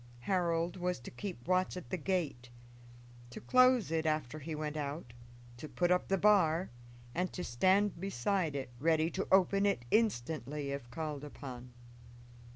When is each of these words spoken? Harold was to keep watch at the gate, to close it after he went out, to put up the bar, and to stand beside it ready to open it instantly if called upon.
Harold 0.21 0.77
was 0.77 0.99
to 0.99 1.11
keep 1.11 1.47
watch 1.47 1.77
at 1.77 1.91
the 1.91 1.95
gate, 1.97 2.49
to 3.29 3.39
close 3.39 3.91
it 3.91 4.07
after 4.07 4.39
he 4.39 4.55
went 4.55 4.75
out, 4.75 5.13
to 5.57 5.69
put 5.69 5.91
up 5.91 6.07
the 6.07 6.17
bar, 6.17 6.71
and 7.13 7.31
to 7.31 7.43
stand 7.43 7.99
beside 8.01 8.55
it 8.55 8.71
ready 8.79 9.11
to 9.11 9.27
open 9.31 9.63
it 9.63 9.85
instantly 9.91 10.71
if 10.71 10.89
called 10.89 11.23
upon. 11.23 11.71